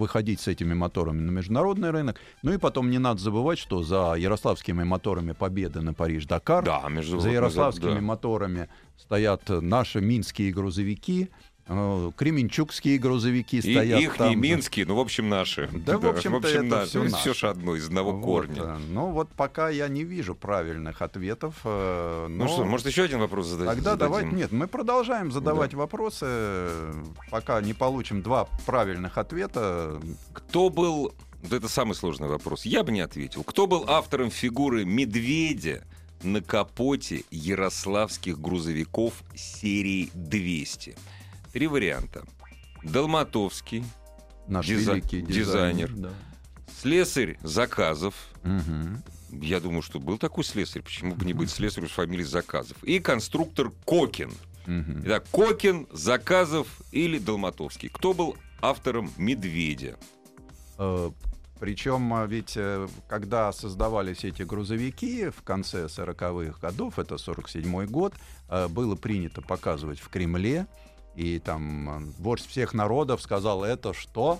[0.00, 2.16] выходить с этими моторами на международный рынок.
[2.42, 7.20] Ну и потом не надо забывать, что за ярославскими моторами победы на Париж-Дакар Да, между
[7.20, 8.00] за ярославскими да.
[8.00, 11.28] моторами стоят наши минские грузовики,
[11.70, 14.36] э, кременчугские грузовики И стоят их там же.
[14.36, 15.68] минские, ну, в общем, наши.
[15.72, 16.88] Да, в общем-то, это наше.
[16.88, 17.16] всё Ну, наше.
[17.22, 18.62] всё ж одно, из одного Вот, корня.
[18.62, 21.54] э, Ну вот пока я не вижу правильных ответов.
[21.64, 23.68] э, Ну но что, может, еще один вопрос задать?
[23.68, 24.12] Тогда зададим?
[24.12, 24.36] давайте...
[24.36, 26.92] Нет, мы продолжаем задавать вопросы, э,
[27.30, 30.00] пока не получим два правильных ответа.
[30.32, 31.14] Кто был...
[31.42, 32.66] Вот это самый сложный вопрос.
[32.66, 33.44] Я бы не ответил.
[33.44, 35.84] Кто был автором фигуры медведя
[36.22, 40.96] на капоте ярославских грузовиков серии 200?
[41.52, 42.24] Три варианта.
[42.82, 43.84] Долматовский,
[44.46, 45.88] Наш Дизай- великий дизайнер.
[45.88, 46.10] дизайнер.
[46.10, 46.10] да.
[46.80, 48.14] слесарь Заказов.
[48.42, 49.02] Мгм.
[49.30, 50.82] Я думаю, что был такой слесарь.
[50.82, 52.82] Почему бы не быть слесарем с фамилией Заказов?
[52.82, 54.32] И конструктор Кокин.
[54.66, 55.02] Мгм.
[55.04, 57.88] Итак, Кокин, Заказов или Долматовский.
[57.90, 59.96] Кто был автором «Медведя»?
[60.78, 61.10] Э,
[61.60, 68.14] Причем а, ведь э, когда создавались эти грузовики в конце 40-х годов, это 47 год,
[68.48, 70.66] э, было принято показывать в Кремле,
[71.20, 74.38] и там э, вождь всех народов сказал, это что?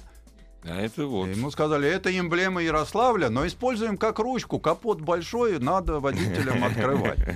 [0.63, 1.29] А это вот.
[1.29, 4.59] Ему сказали, это эмблема Ярославля, но используем как ручку.
[4.59, 7.19] Капот большой, надо водителям открывать.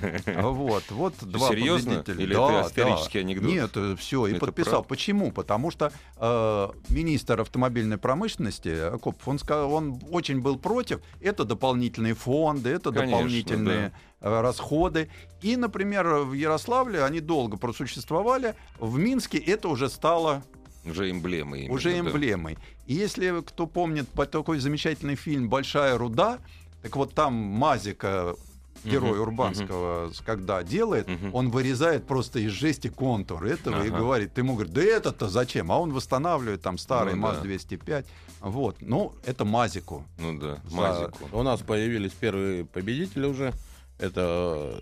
[0.55, 2.03] Вот, вот два Серьезно?
[2.03, 2.23] победителя.
[2.23, 3.25] Или Да, это исторический да.
[3.25, 3.51] анекдот?
[3.51, 4.71] Нет, все, и Это подписал.
[4.73, 4.87] правда?
[4.89, 5.31] Почему?
[5.31, 10.99] Потому что э, министр автомобильной промышленности Акопов, он, сказал, он очень был против.
[11.21, 15.09] Это дополнительные фонды, это Конечно, дополнительные э, расходы.
[15.41, 18.55] И, например, в Ярославле они долго просуществовали.
[18.79, 20.43] В Минске это уже стало
[20.85, 21.57] Уже эмблема.
[21.57, 21.99] именно, уже да.
[21.99, 22.57] эмблемой.
[22.87, 26.39] И если кто помнит по- такой замечательный фильм «Большая руда»,
[26.83, 28.35] так вот там Мазика,
[28.83, 31.33] герой Мгм, Урбанского, с- когда делает, Мгм.
[31.33, 33.97] он вырезает просто из жести контур этого и Ага.
[33.97, 35.71] говорит, ты ему говоришь, да это-то зачем?
[35.71, 37.33] А он восстанавливает там старый Ну да.
[37.33, 38.05] МАЗ-205.
[38.41, 40.05] Вот, ну, это Мазику.
[40.19, 41.17] Ну да, За- Мазику.
[41.31, 43.53] У нас появились первые победители уже.
[43.97, 44.79] Это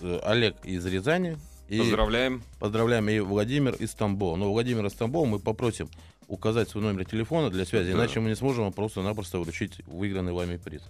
[0.00, 1.38] э, Олег из Рязани.
[1.68, 2.42] И Поздравляем.
[2.60, 4.36] поздравляем и Владимир из Тамбова.
[4.36, 5.88] Но Владимир из Тамбова мы попросим
[6.28, 7.98] указать свой номер телефона для связи, Да.
[7.98, 10.82] иначе мы не сможем просто-напросто вручить выигранный вами приз.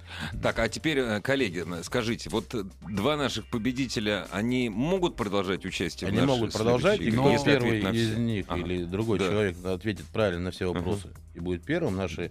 [0.42, 5.66] Так, а теперь, э, коллеги, м, скажите, вот э, два наших победителя, они могут продолжать
[5.66, 8.60] участие Они в могут продолжать, и следующей кто первый из них Ага.
[8.62, 9.26] или другой Да.
[9.28, 10.78] человек ответит правильно на все Ага.
[10.78, 12.30] вопросы и будет первым, наши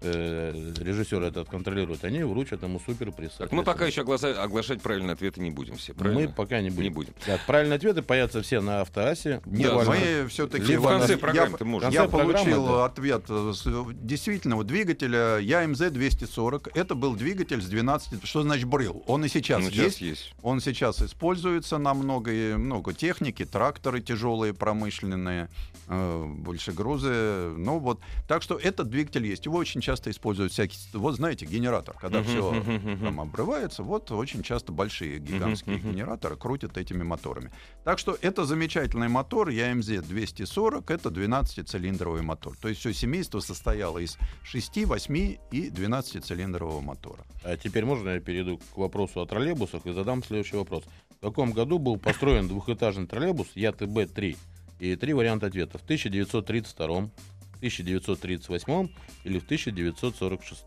[0.00, 3.32] э, режиссеры это контролируют, они вручат ему суперприз.
[3.38, 6.20] Так, мы пока еще огласа- оглашать правильные ответы не будем все, правильно?
[6.20, 6.82] Мы пока не будем.
[6.82, 7.12] Не будем.
[7.24, 9.40] Так, правильные ответы появятся все на автоассе.
[9.46, 10.76] Нет, Да, мы все-таки...
[10.76, 11.92] В конце программы ты можешь.
[11.92, 12.84] Я получил да.
[12.86, 13.52] ответ э,
[13.94, 16.72] действительного двигателя ЯМЗ-240.
[16.74, 18.24] Это был двигатель с 12...
[18.26, 19.02] Что значит брил?
[19.06, 20.00] Он и сейчас Ну, сейчас есть.
[20.00, 20.34] есть.
[20.42, 25.48] Он сейчас используется на много, много техники, тракторы тяжелые, промышленные,
[25.88, 27.54] э, больше грузы.
[27.56, 29.46] Ну вот, так что этот двигатель есть.
[29.46, 30.80] Его очень часто используют всякие.
[30.94, 32.60] Вот знаете, генератор, когда все
[33.00, 37.52] там обрывается, вот очень часто большие гигантские генераторы крутят этими моторами.
[37.84, 42.56] Так что это замечательный мотор ЯМЗ 240, это 12-цилиндровый мотор.
[42.56, 47.24] То есть все семейство состояло из 6, 8 и 12-цилиндрового мотора.
[47.44, 50.82] А теперь можно я перейду к вопросу о троллейбусах и задам следующий вопрос.
[51.20, 54.36] В каком году был построен двухэтажный троллейбус ЯТБ-3?
[54.80, 55.78] И три варианта ответа.
[55.78, 57.08] В 1932,
[57.56, 58.88] в 1938
[59.24, 60.64] или в 1946.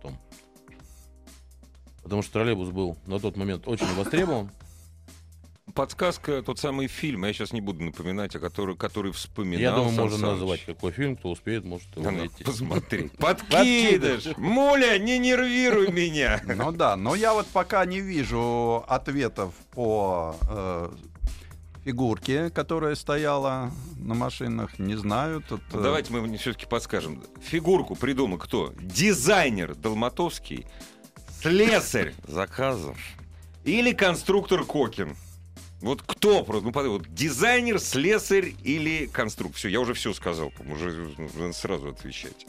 [2.04, 4.52] Потому что троллейбус был на тот момент очень востребован.
[5.76, 9.90] Подсказка, тот самый фильм, я сейчас не буду напоминать, о который, который вспоминал Я думаю,
[9.96, 10.32] Сан можно Саныч.
[10.32, 12.44] назвать какой фильм, кто успеет, может его Да ну, найти.
[12.44, 13.10] посмотри.
[13.20, 14.36] Подкидыш!
[14.38, 16.42] Муля, не нервируй меня!
[16.44, 20.36] Ну да, но я вот пока не вижу ответов по
[21.84, 24.78] фигурке, которая стояла на машинах.
[24.80, 25.44] Не знаю.
[25.48, 27.24] Тут, э, Ну, Давайте мы все-таки подскажем.
[27.42, 28.74] Фигурку придумал кто?
[28.80, 30.66] Дизайнер Долматовский,
[31.42, 32.98] слесарь Заказов
[33.64, 35.16] или конструктор Кокин?
[35.82, 36.44] Вот кто?
[36.44, 39.58] просто, Ну, подумай, вот дизайнер, слесарь или конструктор?
[39.58, 41.14] Все, я уже все сказал, уже
[41.54, 42.46] сразу отвечать.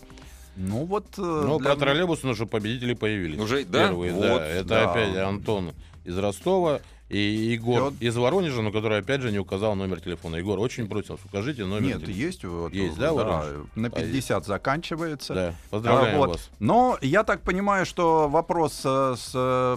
[0.57, 1.07] Ну вот...
[1.17, 3.39] э, Но для про троллейбус уже победители появились.
[3.39, 3.87] Уже, да?
[3.87, 4.47] Первые, Вот, да.
[4.47, 4.91] Это да.
[4.91, 5.73] опять Антон
[6.05, 10.37] из Ростова и Егор Фёд- из Воронежа, но который опять же не указал номер телефона.
[10.37, 12.17] Егор, очень просим, вас, укажите номер Нет, телефона.
[12.25, 12.45] есть.
[12.45, 13.67] Вот, Есть, да, Воронеж?
[13.75, 15.35] На 50 заканчивается.
[15.35, 16.29] Да, А, поздравляем вот.
[16.31, 16.51] вас.
[16.61, 19.77] Но я так понимаю, что вопрос э, с э,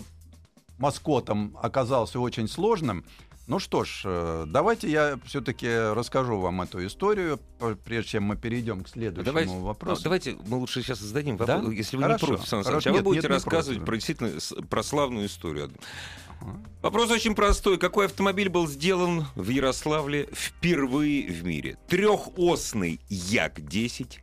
[0.78, 3.04] маскотом оказался очень сложным.
[3.46, 7.40] Ну что ж, э, давайте я все-таки расскажу вам эту историю,
[7.84, 10.00] прежде чем мы перейдем к следующему Давайте, вопросу.
[10.00, 11.58] а, давайте мы лучше сейчас зададим Да?
[11.58, 12.82] вопрос, если вы Хорошо, не против, Сан хорошо.
[12.82, 13.86] Саныч, а вы Нет, будете нет, рассказывать против.
[13.86, 15.72] про действительно про славную историю.
[16.82, 17.78] Вопрос очень простой.
[17.78, 21.78] Какой автомобиль был сделан в Ярославле впервые в мире?
[21.88, 24.20] Трехосный Як-10,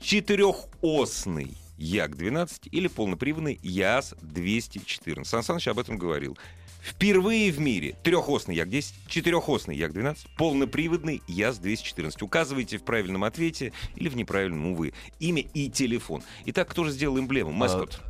[0.00, 5.24] четырехосный Як-12 или полноприводный ЯАЗ-214?
[5.24, 6.36] Сан Саныч об этом говорил.
[6.82, 12.22] Впервые в мире трехосный Як-10, четырехосный Як-12, полноприводный ЯЗ-214.
[12.22, 16.22] Указывайте в правильном ответе или в неправильном, увы, имя и телефон.
[16.46, 17.52] Итак, кто же сделал эмблему?
[17.52, 18.00] Маскот.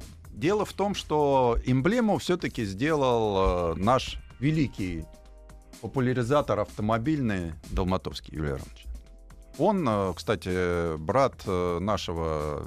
[0.41, 5.05] Дело в том, что эмблему все-таки сделал э, наш великий
[5.83, 8.87] популяризатор автомобильный Долматовский Юлий Иванович.
[9.59, 12.67] Он, э, кстати, брат э, нашего...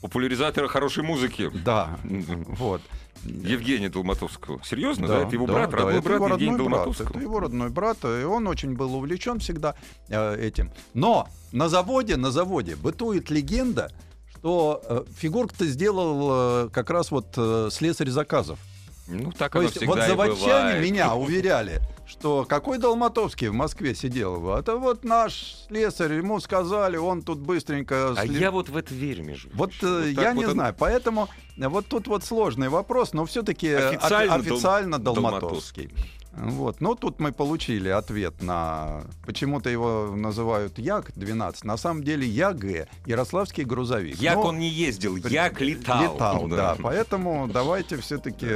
[0.00, 1.50] Популяризатора хорошей музыки.
[1.62, 2.46] Да, Мгм.
[2.54, 2.80] вот.
[3.22, 4.62] Евгения Долматовского.
[4.64, 5.18] Серьезно, да?
[5.18, 7.16] Это его да, брат, да, родной это брат его Евгения родной брат, Долматовского.
[7.16, 9.74] Это его родной брат, и он очень был увлечен всегда
[10.08, 10.72] э, этим.
[10.94, 13.92] Но на заводе, на заводе бытует легенда,
[14.40, 18.58] что э, фигурку-то сделал э, как раз вот э, слесарь заказов.
[19.06, 20.36] Ну, так То есть вот заводчане
[20.76, 20.82] бывает.
[20.84, 24.54] меня уверяли, что какой Долматовский в Москве сидел?
[24.56, 28.14] Это вот наш слесарь, ему сказали, он тут быстренько...
[28.16, 30.52] А сли- я вот в это верю, между Вот э, так я вот не он-
[30.52, 35.88] знаю, поэтому э, вот тут вот сложный вопрос, но все-таки Официально Дол- официально Долматовский.
[35.88, 36.19] Долматовский.
[36.32, 36.80] Вот.
[36.80, 39.02] Ну, тут мы получили ответ на...
[39.26, 41.66] Почему-то его называют Як-12.
[41.66, 44.16] На самом деле ЯГ, Ярославский грузовик.
[44.16, 46.14] Як Но он не ездил, як летал.
[46.14, 46.76] Летал, да.
[46.78, 48.48] Поэтому давайте все-таки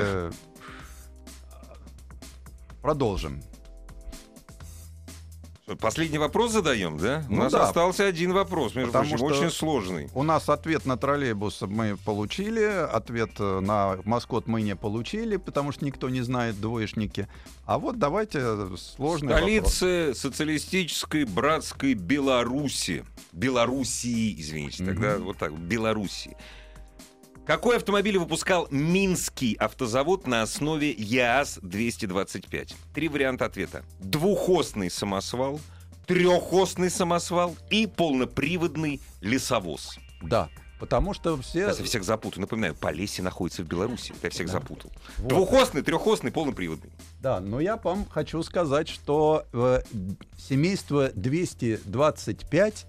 [2.80, 3.42] продолжим.
[5.81, 7.24] Последний вопрос задаем, да?
[7.29, 7.62] У Ну нас да.
[7.64, 10.11] остался один вопрос, между Потому прочим, очень сложный.
[10.14, 15.72] У нас ответ на троллейбус мы получили, ответ э, на маскот мы не получили, потому
[15.72, 17.29] что никто не знает двоечники.
[17.64, 18.40] А вот давайте
[18.77, 19.74] сложный вопрос.
[19.74, 23.05] Столица социалистической братской Беларуси.
[23.33, 26.37] Белоруссии, извините, тогда вот так, Белоруссии.
[27.46, 32.74] Какой автомобиль выпускал Минский автозавод на основе ЯАЗ-225?
[32.94, 33.85] Три варианта ответа.
[34.00, 35.61] Двухосный самосвал,
[36.07, 39.98] трехосный самосвал и полноприводный лесовоз.
[40.22, 40.48] Да,
[40.80, 41.66] потому что все...
[41.66, 42.40] Сейчас я всех запутаю.
[42.40, 44.14] Напоминаю, Полесье находится в Беларуси.
[44.22, 44.52] Я всех Да.
[44.54, 44.90] запутал.
[45.18, 45.28] Вот.
[45.28, 46.92] Двухосный, трехосный, полноприводный.
[47.20, 49.83] Да, но я вам хочу сказать, что э,
[50.38, 52.87] семейство 225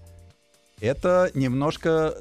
[0.80, 2.16] это немножко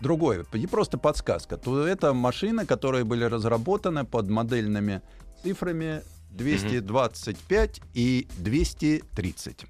[0.00, 1.56] другое, не просто подсказка.
[1.56, 5.02] То это машины, которые были разработаны под модельными
[5.42, 9.66] цифрами 225 и 230.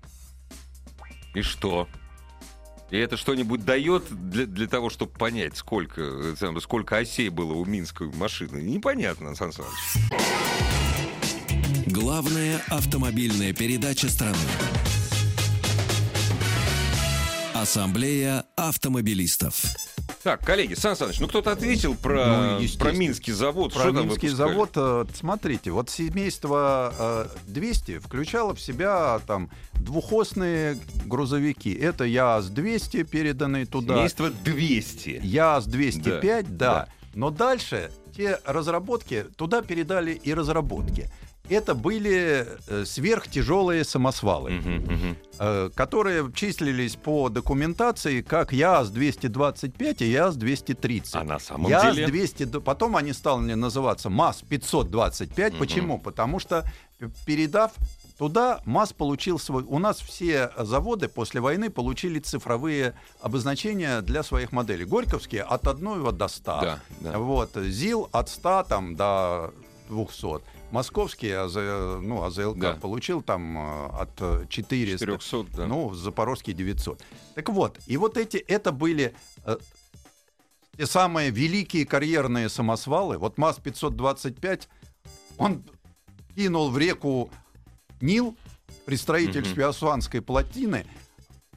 [1.35, 1.89] И что?
[2.91, 8.11] И это что-нибудь дает для, для того, чтобы понять, сколько, сколько осей было у Минской
[8.13, 8.59] машины?
[8.59, 9.71] Непонятно, Сан Саныч.
[11.87, 14.37] Главная автомобильная передача страны.
[17.55, 19.90] Ассамблея автомобилистов.
[20.23, 22.91] Так, коллеги, Сан Саныч, ну кто-то ответил Ну, про, естественно.
[22.91, 23.73] про Минский завод.
[23.73, 31.73] Про Минский завод, э, смотрите, вот семейство э, 200 включало в себя там двухосные грузовики.
[31.73, 33.95] Это ЯАЗ-200, переданные туда.
[33.97, 35.21] Семейство 200.
[35.23, 36.89] ЯАЗ-205, да, Да, да.
[37.15, 41.11] Но дальше те разработки, туда передали и разработки.
[41.51, 44.63] Это были э, сверхтяжелые самосвалы,
[45.39, 51.11] э, которые числились по документации как ЯАЗ-225 и ЯАЗ-230.
[51.15, 52.07] А на самом деле...
[52.07, 55.51] ЯАЗ-200, потом они стали называться МАЗ-525.
[55.51, 55.59] Мгм.
[55.59, 55.99] Почему?
[55.99, 56.65] Потому что
[56.99, 57.73] п- передав
[58.17, 59.65] туда, МАЗ получил свой...
[59.65, 64.85] У нас все заводы после войны получили цифровые обозначения для своих моделей.
[64.85, 66.45] Горьковские от 1 до 100.
[66.61, 67.19] Да, да.
[67.19, 67.57] Вот.
[67.57, 69.53] ЗИЛ от 100 там, до
[69.89, 70.60] 200.
[70.71, 71.55] Московский АЗ,
[72.03, 72.75] ну, АЗЛК Да.
[72.75, 74.99] получил там э, от э, 400.
[74.99, 75.67] 400, да.
[75.67, 77.03] Ну, Запорожский 900.
[77.35, 79.57] Так вот, и вот эти, это были э,
[80.77, 83.19] те самые великие карьерные самосвалы.
[83.19, 84.69] Вот МАЗ-525,
[85.39, 85.65] он
[86.35, 87.31] кинул в реку
[88.01, 88.37] Нил
[88.87, 90.87] при строительстве Асуанской плотины.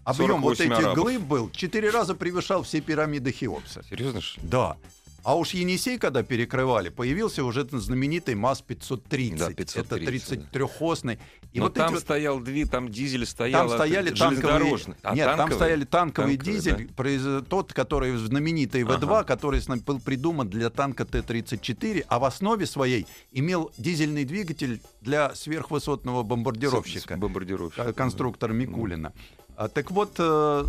[0.03, 1.03] Объем вот 48 этих арабов.
[1.03, 3.83] глыб был, четыре раза превышал все пирамиды Хеопса.
[3.89, 4.19] Серьезно?
[4.19, 4.41] что?
[4.43, 4.77] Да.
[5.23, 9.37] А уж Енисей, когда перекрывали, появился уже знаменитый МАЗ-530.
[9.37, 11.17] Да, Это 530, 33-хосный.
[11.53, 13.67] И Но вот там эти стоял дви, там дизель стоял.
[13.69, 14.75] там стояли это танковые...
[15.03, 15.55] А, Нет, там танковый?
[15.55, 19.23] стояли танковый Танковый, дизель, произ- тот, который знаменитый В2, Ага.
[19.23, 26.23] который был придуман для танка Т-34, а в основе своей имел дизельный двигатель для сверхвысотного
[26.23, 27.13] бомбардировщика.
[27.13, 27.83] С- с- Бомбардировщик.
[27.85, 29.13] К- конструктор Микулина.
[29.55, 30.65] А, так вот, э,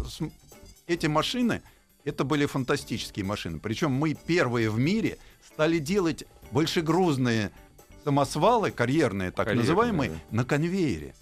[0.87, 1.63] эти машины,
[2.05, 3.59] это были фантастические машины.
[3.59, 7.51] Причем мы первые в мире стали делать большегрузные
[8.05, 10.17] самосвалы, карьерные так Карьерные, называемые, да.
[10.31, 11.15] на конвейере.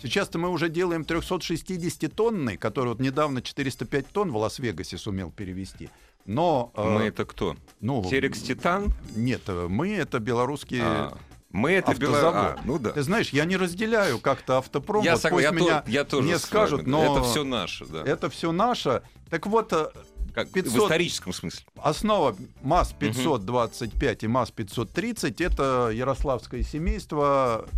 [0.00, 5.88] Сейчас-то мы уже делаем 360-тонный, который вот недавно 405 тонн в Лас-Вегасе сумел перевести.
[6.26, 6.72] Но...
[6.76, 7.56] э, Мы это кто?
[7.80, 8.92] ну, Терекс Титан?
[9.14, 10.82] Нет, э, мы это белорусские...
[10.84, 11.18] А,
[11.54, 12.34] Мы это автозавод.
[12.34, 12.90] Бело- а, Ну да.
[12.90, 15.04] Ты знаешь, я не разделяю как-то автопром.
[15.04, 17.84] Я вот согласен, пусть я, меня то- я тоже не скажут, но Это все наше,
[17.86, 18.02] да.
[18.02, 19.02] это все наше.
[19.30, 19.86] Так вот, э,
[20.34, 21.64] Как, 500 В историческом смысле.
[21.76, 27.68] основа МАЗ-525 и МАЗ-530 это ярославское семейство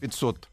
[0.00, 0.48] 500,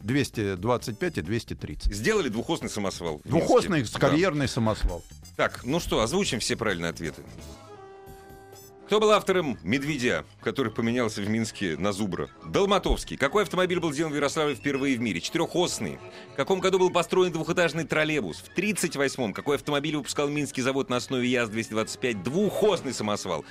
[0.00, 1.94] 225 и 230.
[1.94, 3.22] Сделали двухосный самосвал.
[3.24, 5.02] Двухосный карьерный самосвал.
[5.38, 5.48] Да.
[5.48, 7.22] Так, ну что, озвучим все правильные ответы.
[8.88, 12.30] Кто был автором «Медведя», который поменялся в Минске на «Зубра»?
[12.46, 13.18] Долматовский.
[13.18, 15.20] Какой автомобиль был сделан в Ярославле впервые в мире?
[15.20, 15.98] Четырехосный.
[16.32, 18.38] В каком году был построен двухэтажный троллейбус?
[18.38, 19.34] В 38-м.
[19.34, 22.22] Какой автомобиль выпускал Минский завод на основе ЯЗ-225?
[22.22, 23.44] Двухосный самосвал.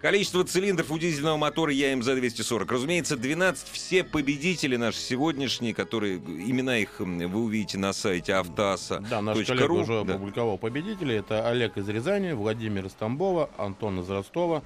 [0.00, 2.66] Количество цилиндров у дизельного мотора ЯМЗ-240.
[2.68, 9.04] Разумеется, 12 все победители наши сегодняшние, которые имена их вы увидите на сайте автоаса.
[9.08, 9.80] Да, наш коллега ру.
[9.82, 10.14] уже Да.
[10.14, 11.16] опубликовал победителей.
[11.16, 14.62] Это Олег из Рязани, Владимир из Тамбова, Антон из Ростова,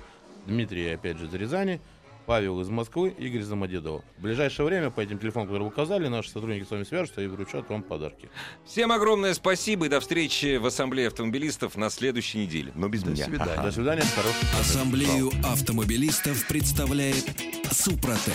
[0.47, 1.81] Дмитрий, опять же, из Рязани,
[2.27, 4.03] Павел из Москвы, Игорь из Домодедово.
[4.19, 7.27] В ближайшее время по этим телефонам, которые вы указали, наши сотрудники с вами свяжутся и
[7.27, 8.31] вручат вам подарки.
[8.65, 12.73] Всем огромное спасибо и до встречи в Ассамблее автомобилистов на следующей неделе.
[12.75, 13.27] Но без До меня.
[13.27, 13.63] свидания.
[13.63, 17.25] До свидания, хороших Ассамблею автомобилистов представляет
[17.71, 18.35] Супротек.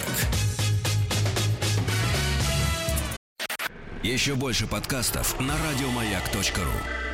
[4.04, 7.09] Еще больше подкастов на радиомаяк.ру.